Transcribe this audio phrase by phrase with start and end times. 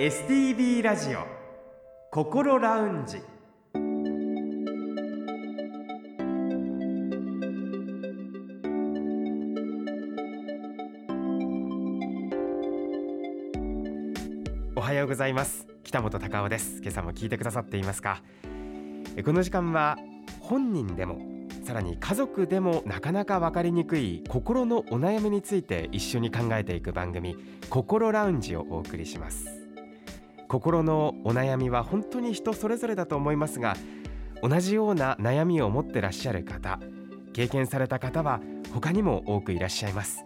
[0.00, 1.26] STB ラジオ
[2.10, 3.18] 心ラウンジ。
[14.74, 15.68] おはようございます。
[15.84, 16.80] 北本隆夫です。
[16.80, 18.22] 今朝も聞いてくださっていますか？
[19.22, 19.98] この時間は
[20.40, 21.18] 本人でも
[21.62, 27.36] さらに家族でもなかなか分かりにくい心のお悩みについて一緒に考えていく番組
[27.68, 29.59] 心ラウンジをお送りします。
[30.50, 33.76] 心のお悩みは本当に人それぞれだと思いますが
[34.42, 36.80] 同じような悩みを持ってらっしゃる方
[37.32, 38.40] 経験された方は
[38.74, 40.24] 他にも多くいらっしゃいます。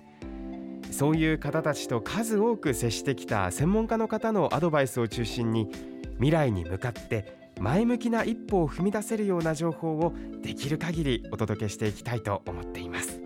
[0.91, 5.69] そういう方たちと数多く接してきた専門家の方のアドバイスを中心に
[6.15, 13.21] 未来に向かって前向きな一歩を踏み出せるような情報をできる限りお届けしていきたいと思っています。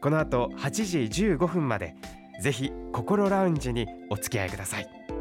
[0.00, 1.94] この後8時15分まで
[2.40, 5.11] ぜひ心ラウンジにお付き合いください。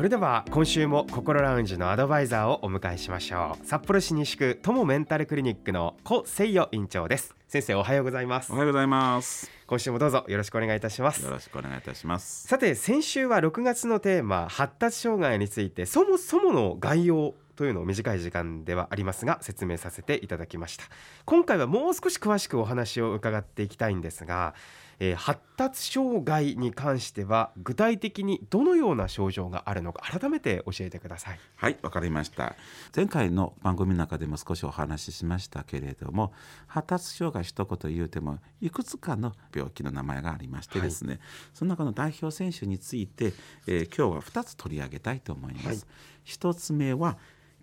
[0.00, 3.66] それでは今週も心ラウンジのアドバイザーをお迎えしましょう。
[3.66, 7.34] 札幌市西区友メンタルクリニックの小誠代院長です。
[7.48, 8.50] 先生おはようございます。
[8.50, 9.50] おはようございます。
[9.66, 11.22] 今週もどうぞよろしくお願いいたします。
[11.22, 12.48] よろしくお願いいたします。
[12.48, 20.84] さて先週は6月のテーマ発達障害についてそもそもの概要というのを短い時間ではありますが説明させていただきました。
[21.26, 24.54] 今回はもう少し詳しくお話を伺っていきたいんですが、
[25.00, 31.40] えー、発達障害に関しては具体的にどのような症状があるのか改めて教えてください。
[31.56, 32.54] はいわかりました。
[32.94, 36.32] 前回の番組の中でも少しお話ししましたけれども
[36.66, 41.20] 発達障害一言言うてもいくつかの病気の名前がありましてですね、はい、
[41.54, 43.32] その中の代表選手について、
[43.66, 45.78] えー、今日は2つ取り上げたいと思います、はい、
[46.26, 47.16] 1つ目は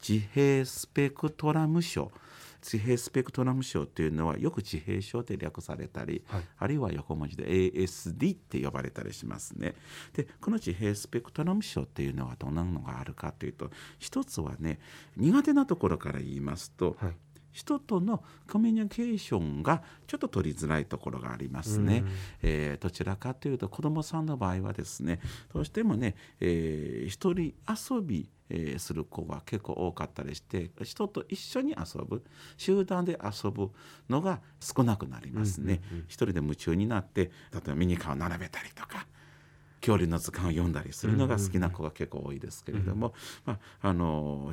[0.08, 2.12] 自閉スペクトラム症
[2.62, 9.76] 自閉スペクトラム症というのはよく自閉症で略されたり、はい、あるいは横文字で ASD って呼ばれたりしますね。
[10.14, 14.80] でこの自閉スペクトラム症っていうのはどんなのがあるかというと一つはね
[15.16, 17.16] 苦手なところから言いますと、はい
[17.58, 22.04] 人とのコミュニケーションがちょっと取りづらいところがありますね。
[22.44, 25.20] えー、どちらかというと子どもさんの場合はですね
[25.52, 32.24] どうしてもね、えー、一人遊びえー、する子が結構多かったりして人と一緒に遊ぶ
[32.58, 33.72] 集団で遊ぶ
[34.10, 35.82] のが少なくなりますね。
[35.92, 39.08] うんうんうん、一人で夢中になって例えばミニカーを並べたりとか
[39.82, 43.10] 恐竜の図鑑を読んだりするのが好きな子が結構多いですけれども、う
[43.50, 44.52] んうん、まあ、あの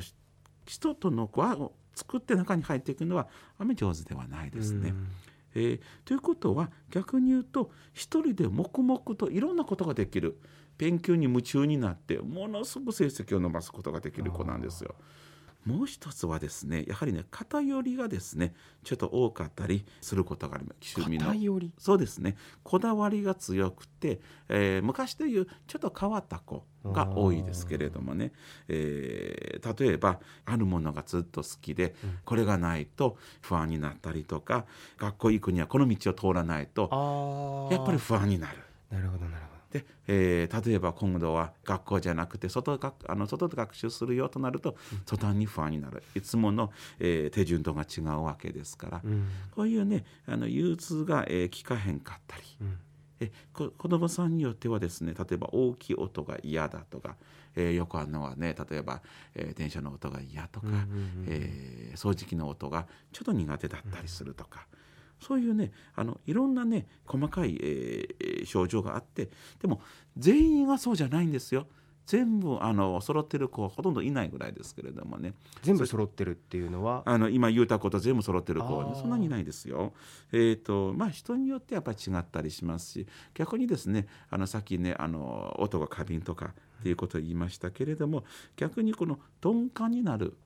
[0.65, 3.27] 人との輪を作って中に入っていくのは
[3.57, 4.89] あまり上手ではないですね。
[4.89, 5.07] うん
[5.55, 10.37] えー、ということは逆に言うと一人で黙々といろんなことができる
[10.77, 14.95] 勉強に夢中になってものすごく成績を伸ばすことができる子なんですよ。
[15.65, 18.53] もう一つはですねやはりね偏りがですね
[18.83, 20.93] ちょっと多かったりすることがあります。
[20.95, 21.33] 趣味の。
[21.33, 21.73] 偏り。
[21.79, 22.37] そうですね。
[22.63, 28.31] こだわりが強くて、えー、昔でいうちょっと変わった子が多いですけれどもね、
[28.67, 34.65] えー、例えばあるものがずっと好きで、うん、これがないと不安になったりとか
[34.99, 38.59] 学校行くにはこの道を通らないとやっぱり不安になる。
[38.91, 46.01] なるほどなるほどで、えー、例えば今度は学校じゃなくて外があの外で学習するよとなると途端に不安になる。
[46.15, 52.43] いつもの、えー、手順とが違うわけですから、うん、こういうねあの融通が、えー、聞かへんかったり。
[52.61, 52.77] うん。
[53.17, 57.15] え子どもさんによってはですね例えば大きい音が嫌だとか、
[57.55, 59.01] えー、よくあるのはね例えば、
[59.33, 64.67] えー、電車の音が嫌とか、うんうんうん、えー、掃除機の音がちょっと苦手だったりするとか、
[65.19, 69.29] そういうねあのいろんなね細かい、えー、症状があって
[69.61, 69.81] でも
[70.17, 71.67] 全員がそうじゃないんですよ。
[72.05, 75.33] 全部あの揃ってる子はほとんどいないぐらいですけれどもね
[75.63, 77.01] 全部揃ってるっていうのは？
[77.05, 79.91] あの今言うたこと全部揃ってる子は、ね、そんなにいないですよ。
[80.31, 88.23] えーとまあ、人によってやっぱり違ったりしますし逆にですねあのさっきねあの音が過敏とかっていうことを言いましたけれども
[88.55, 90.37] 逆にこの鈍感になる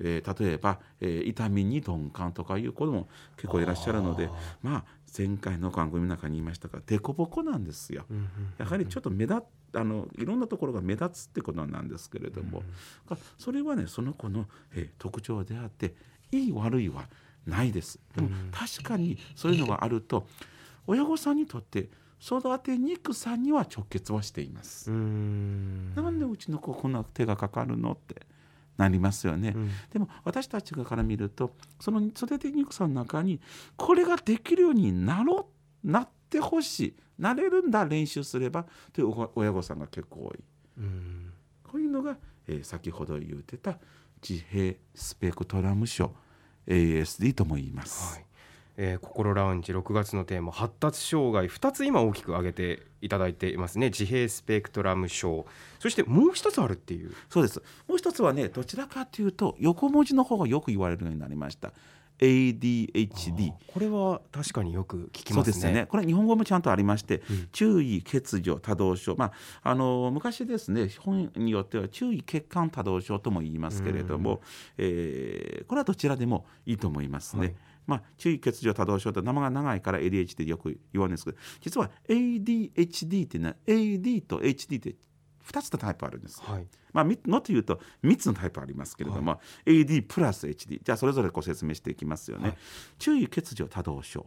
[0.00, 4.28] えー、例えば、えー、痛みに鈍感とかいう子も結構いらっしゃるので
[4.62, 4.84] まあ
[5.16, 8.04] 前回の番組の中に言いましたが凸凹なんですよ。
[8.58, 12.62] やはりちょっと目立あのいろんなところが目立つってことなんですけれども、
[13.10, 15.94] うん、それはねその子の、えー、特徴であって
[16.32, 17.08] いい悪いは
[17.46, 18.00] ないです。
[18.14, 20.26] でも、確かにそういうのがあると
[20.86, 21.88] 親御さんにとって
[22.20, 24.90] 育てにくさには直結はしています。
[24.90, 28.26] なんでうちの子こんな手がかかるのって
[28.76, 33.40] なりますよね、うん、でも私たちから見るとその育てにくさの中に
[33.76, 35.48] これができるようになろ
[35.84, 40.38] うなってほしいなれるんだ練習すればという親御さんが結構多い、
[40.78, 41.32] うん、
[41.62, 43.78] こういうのが、えー、先ほど言ってた
[44.26, 46.12] 自閉スペクトラム症
[46.66, 48.16] ASD とも言います。
[48.16, 48.26] はい
[48.76, 53.88] えー、心ラウンジ6月のテーマ発達障害2つ今大きく挙げていただいていますね。
[53.88, 55.46] 自閉スペクトラム症。
[55.78, 57.14] そしてもう一つあるっていう。
[57.30, 57.62] そうです。
[57.88, 61.72] もう一つはねどちらかというと横文字の方がよく言われるようになりました。
[62.18, 65.52] ADHD これは確かによく聞きますね。
[65.52, 65.86] そうですね。
[65.86, 69.16] これ日本語もちゃんとありまして、うん、注意欠如多動症。
[69.16, 69.26] ま
[69.62, 74.38] ああの昔ですね本によっては注意欠陥多動症とも言いますけれども、うん、
[74.78, 77.40] えー、これはどちらでもいいと思いますね。
[77.40, 77.54] はい
[77.86, 84.96] まあ、注意欠如多動症って名前が長いから ADHD でよく言われるんですけど実は ADHD っていうのは AD と HD って
[85.46, 86.42] 2つのタイプあるんです。
[86.42, 92.48] はい、まあ、のというと3つのタイプありますけれども、はい、AD プラス HD じゃあそれぞれご説明していきますよね。
[92.48, 92.56] はい、
[92.98, 94.26] 注意欠如多動症。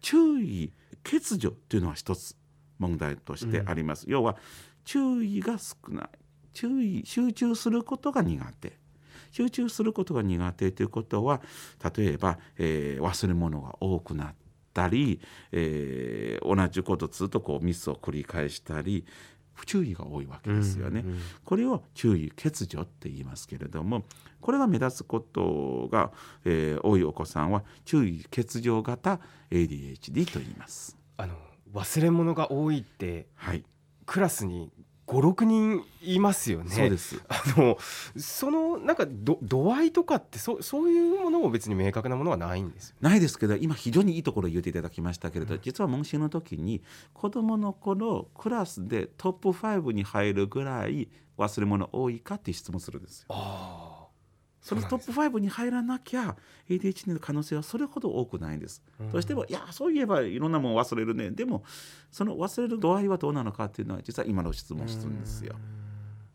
[0.00, 2.36] 注意欠如というのは一つ
[2.78, 4.06] 問題としてあります。
[4.06, 4.36] うん、要は
[4.84, 6.08] 注意が少ない。
[6.52, 8.79] 注意集中することが苦手
[9.30, 11.40] 集中することが苦手ということは
[11.96, 14.34] 例えば、えー、忘れ物が多くなっ
[14.74, 15.20] たり、
[15.52, 19.04] えー、同じことずっとこうミスを繰り返したり
[19.52, 21.00] 不注意が多いわけですよね。
[21.00, 24.04] うんうん、これを注意欠如って言いますけれども
[24.40, 26.12] これが目立つことが、
[26.44, 30.96] えー、多いお子さんは注意欠如型 ADHD と言います。
[31.18, 31.34] あの
[31.74, 33.64] 忘れ物が多いって、はい、
[34.06, 34.72] クラスに
[35.10, 36.70] 56人いますよね。
[36.70, 37.76] そうですあの
[38.16, 53.26] そのなんかど度合いとかってそそういうものも別に明確なものはないんですないですけど今非常にいいところを言っていただきましたけれど、うん、実は問診の時に子どもの頃クラスでトップ5に入るぐらい忘れ物多いかって質問するんですよ。
[53.30, 53.89] あ
[54.60, 56.36] そのトップ5に入らなきゃ
[56.68, 58.82] ADHD の可能性はそれほど多くないんです。
[59.10, 61.30] どうしてもいやそういえばいろんなもの忘れるね。
[61.30, 61.64] でも
[62.10, 65.56] その忘れる度合いはどうなのかっていうのは実は今の質問するんですよ。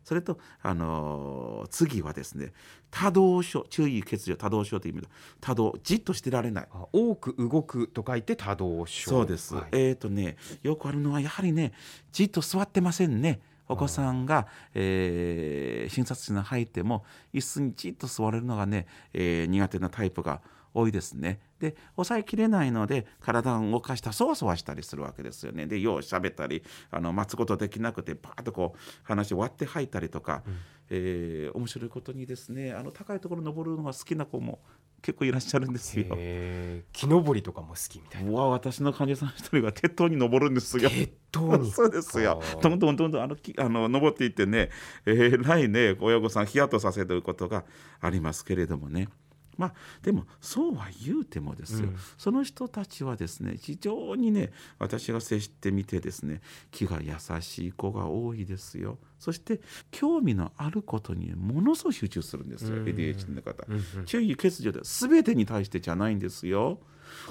[0.02, 2.52] それと、あのー、次はですね
[2.92, 5.08] 多動症注意欠如多動症という意味で
[5.40, 6.68] 多動じっとしてられない。
[6.92, 9.10] 多く動くと書いて多動症。
[9.10, 11.72] そうです、はい、えっ、ー、とねよくあるのはやはりね
[12.12, 17.04] じっと座ってませんねお子さんが、えー、診察室に入っても
[17.34, 20.40] 椅子にじっと座れるのがね、えー、苦手なタイプが
[20.76, 21.40] 多いですね。
[21.58, 25.66] で抑えきれないので体を動かしたそわそわしたりするわけですよね。
[25.66, 30.56] でよう喋ったりあの待つことできなくてパーッとこう話割って吐いたりとか、うん、
[30.90, 34.60] えー、面白いことにですねあの高いところ登るのが好きな子も
[35.06, 36.18] 結構いらっしゃるんですよ。
[36.92, 38.32] 木登りとかも好きみたいな。
[38.32, 40.90] わ私の患者さん一人が鉄塔に登るんですよ。
[40.90, 42.42] 鉄塔に そうですよ。
[42.60, 44.70] どんどんどんどんあのあの登っていってね、
[45.04, 47.64] えー、来ね親御さんヒヤッとさせることが
[48.00, 49.08] ありますけれどもね。
[49.56, 58.98] まあでもそうは言うてもですよ、うん、その人たちはですね非常にね私が接してみてですね気が優しい子が多いですよ。
[59.18, 59.60] そして
[59.90, 66.80] 興味のあることにものすごい集中するんですよ、うん、ADHD の方、うんうん、注意欠如で全てに対してじゃないんですよ。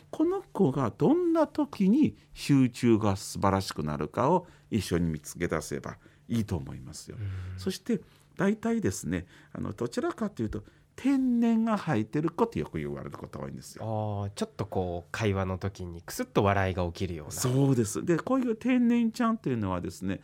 [0.09, 7.17] この子がどんな時に集中が素晴らしくなるかを一緒に見つけ出せばいいと思いますよ、
[7.57, 8.01] そして
[8.35, 10.63] 大体ですねあのどちらかというと
[10.95, 14.25] 天然が入ってる子ってよく言われることが多いんですよ。
[14.27, 17.31] あちょっとこう会話の時にくすっと笑いが起きるような。
[17.33, 20.21] そうですでこういう天然ちゃんというのはですね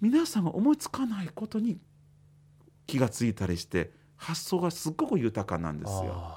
[0.00, 1.78] 皆さんが思いつかないことに
[2.86, 6.34] 気がついたりして発想がすっごく豊かなんですよ。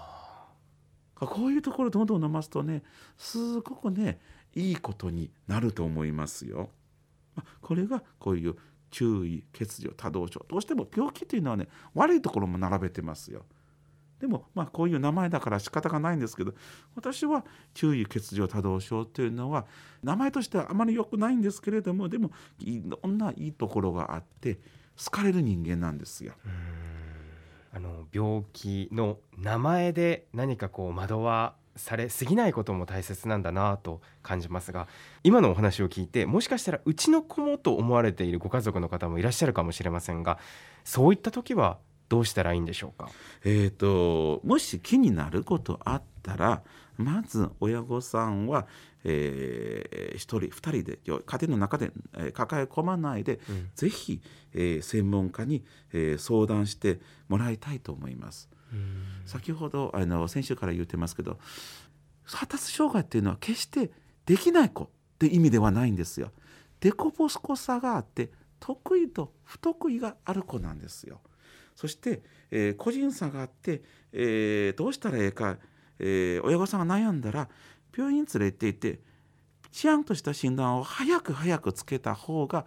[1.15, 2.81] こういうところどんどん飲ますとね
[3.17, 4.19] すごくね
[4.55, 6.69] いいことになると思いますよ。
[7.61, 8.55] これがこういう
[8.89, 13.45] 注意欠如多動症どうしても病気というのはね悪いところも並べてますよ。
[14.19, 16.53] でもまあこういう名前だから仕方がないんですけど
[16.95, 19.65] 私は注意欠如多動症というのは
[20.03, 24.59] 名前としてはあまり良くないんですけれどもでもいろんないいところがあって
[25.03, 26.33] 好かれる人間なんですよ。
[27.71, 34.87] あの病気の名前で何かこう惑わされすぎないことも大切なんだなと感じますが
[35.23, 40.37] 今のお話を聞いてもしかしたらうちの子もと思われているご家族の方もいらっしゃるかもしれませんが
[40.83, 41.77] そういった時は
[42.09, 43.09] どうしたらいいんでしょうか、
[43.45, 46.63] えーと、もし気になることあったら
[46.97, 48.67] まず親御さんは、
[49.05, 54.21] えー、1人2人で家庭の中で、えー、抱え込まないで、うん、ぜひ、
[54.53, 58.49] えー、専門家に、えー、相談してもらいたいと思います。
[59.25, 61.39] 先ほどあの先週から言ってますけど
[62.23, 63.91] 発達障害っていうのは決して
[64.25, 66.31] できない子って意味ではないんですよ。
[66.79, 71.21] デコボスコさがあって得意と不得意がある子なんですよ。
[71.75, 72.21] そして、
[72.51, 75.57] えー、個人差があって、えー、どうしたらええか、
[75.97, 77.49] えー、親御さんが悩んだら
[77.97, 78.99] 病院連れて行って
[79.71, 82.65] 治安とした診断を早く早くつけた方が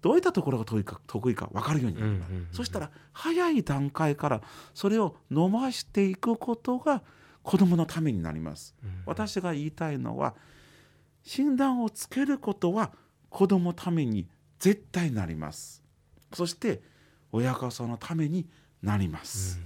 [0.00, 4.42] どういったところが得意か得意か分かるようになります、そしたら早い段階から
[4.74, 7.02] それを伸ばしていくことが
[7.42, 8.74] 子供のためになります、
[9.06, 10.34] 私が言いたいのは
[11.22, 12.92] 診断をつけることは
[13.28, 14.28] 子供のために
[14.58, 15.82] 絶対なります。
[16.32, 16.80] そして
[17.32, 18.46] 親御さんのために
[18.82, 19.60] なります、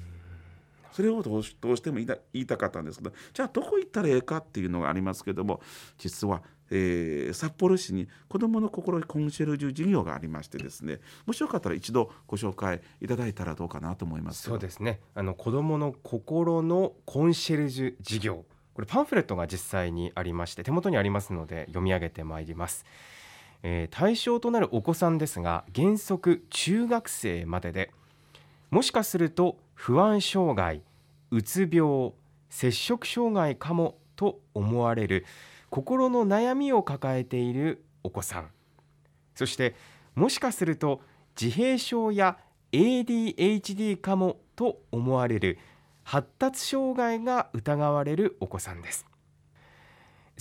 [0.93, 5.61] それをどうしても言いたかったんですけどじゃあどこ行ったらええかっていうのがありますけども
[5.99, 15.01] 実は、えー札幌市に子どもの心コンシェルジュ事業がありましてですねもしよかったら一度ご紹介いただいたらどうかなと思いますそうですね。
[15.15, 18.45] あの子どもの心のコンシェルジュ事業。
[18.75, 22.87] これパンフレットが実際にありまして手元にありますので読み上げてまいります、
[23.63, 27.91] えー対象となるお子さんですが原則中学生までで
[28.71, 30.81] もしかすると不安障害
[31.33, 32.12] うつ病
[32.51, 35.27] 摂食障害かもと思われる
[35.71, 38.51] 心の悩みを抱えているお子さん。
[39.35, 39.75] そして
[40.15, 41.01] もしかすると
[41.41, 42.39] 自閉症や
[42.71, 45.59] ADHD かもと思われる
[46.05, 49.12] 発達障害が疑われるお子さんです。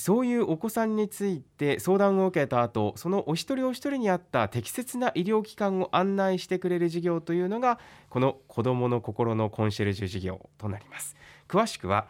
[0.02, 7.78] そういうお子さんについて相談を受けた後そのお一人お一人に合った適切な医療機関を案内してくれる事業というのが
[8.10, 11.16] この子どもの心のコンシェルジュ事業となります。
[11.48, 12.08] 詳しくは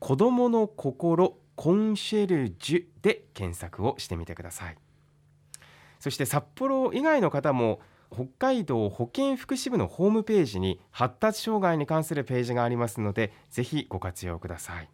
[0.00, 4.76] 子どもの心コンシェルジュで検索をしてみてください。
[6.00, 7.80] そして札幌以外の方も
[8.12, 14.90] 北海道保健福祉部のホームページに発達障害に関するページがありますのでぜひご活用ください。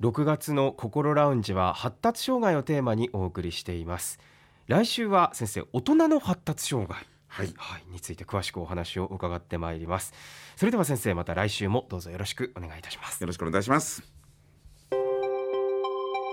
[0.00, 4.18] 6月の心ラウンジは発達障害をテーマにお送りしています。
[4.66, 7.06] 来週は先生大人の発達障害。
[7.28, 7.52] はい。
[7.56, 10.12] はい、について詳しくお話を伺ってまいります。
[10.56, 13.20] それでは先生また来週もどうぞよろしくお願いいたします。
[13.20, 14.02] よろしくお願いします。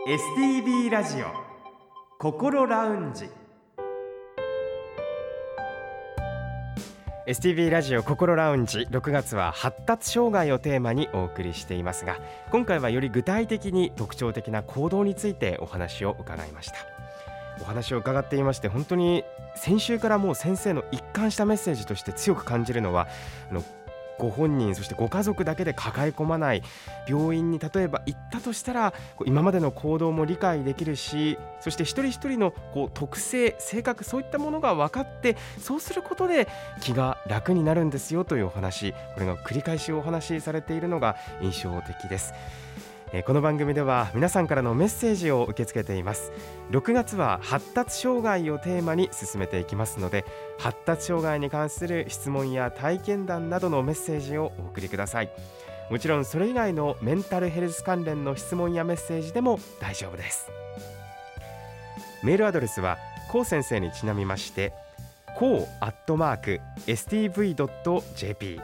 [0.07, 1.27] STB ラジオ
[2.19, 3.29] 心ラウンジ
[7.31, 12.19] STB ラジオ心ラウンジ6月は発達障害をテーマにお送りしていますが
[12.51, 16.75] 今回はより具体的に特徴的な行動についてお話を伺いました。
[17.61, 19.23] お話を伺っていまして本当に
[19.55, 23.07] 先週からもう先生の一貫したメッセージとして強く感じるのは
[23.49, 23.63] あの
[24.21, 26.61] ご本人そしてご家族だけで抱え込まない
[27.07, 28.93] 病院に例えば行ったとしたら
[29.25, 36.47] 今までの行動も理解できるしそして一人一人のこう特性性格そういったものが分かってそうすることで
[36.81, 42.33] 気が楽になるんですよというお話これが繰り返しお話しされているのが印象的です。
[43.13, 46.31] えこの番組では皆さんからのメッセージを受け付けています。
[46.71, 50.23] 6月は発達障害をテーマに進めていきますので
[50.57, 55.31] 発達障害に関する質問や体験談などのメッセージをお送りください。
[55.89, 60.49] もちろんそれ以外のメンタルヘルス関連の質問やメッセージでも大丈夫です。
[62.23, 62.97] メールアドレスは
[63.29, 64.71] こう先生にちなみまして
[65.37, 68.61] こうアットマーク stv.jp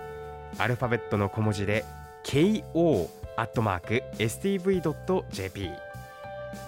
[0.57, 1.83] アルファベットの小文字で
[2.23, 5.71] ko アットマーク stv.jp フ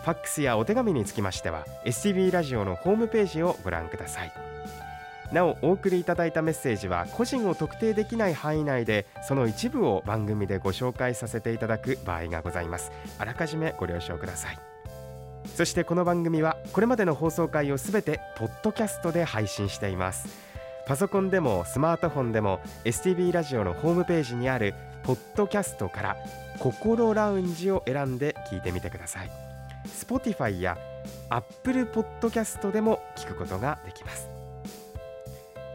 [0.06, 4.32] ァックスやお手紙につきましては STV ラジオのホームページをご覧ください。
[5.34, 12.92] なおお送りいただいたメッセージは個人を特定できない範囲内でその一部を番組でご紹介させていただく場合がございます。
[13.18, 14.60] あらかじめご了承ください。
[15.56, 20.28] そしてこの番組はこれまでの放送回をすべてポッドキャストで配信しています。
[20.86, 26.18] パソコンでもスマートフォンでも STV ラジオのホームページにあるポッドキャストから
[26.60, 29.32] 心ラウンジを選んで聞いてみてください。
[29.88, 30.78] Spotify や
[31.30, 34.28] Apple Podcast でも聞くことができます。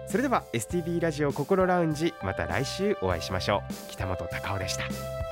[0.07, 3.75] それでは STB ラジオ心ラウンジまた来週お会いしましょう。
[3.91, 5.24] 北本孝夫でした。